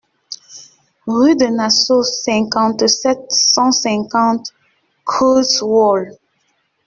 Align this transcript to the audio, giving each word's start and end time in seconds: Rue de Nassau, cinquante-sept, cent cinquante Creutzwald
Rue 1.05 1.35
de 1.35 1.45
Nassau, 1.45 2.01
cinquante-sept, 2.01 3.27
cent 3.29 3.69
cinquante 3.71 4.51
Creutzwald 5.05 6.17